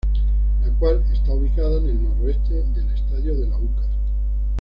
La 0.65 0.73
cual 0.79 1.03
está 1.13 1.31
ubicada 1.31 1.77
en 1.77 1.89
el 1.89 2.03
noreste 2.03 2.55
del 2.55 2.89
"Estadio 2.91 3.35
del 3.35 3.53
Aucas". 3.53 3.85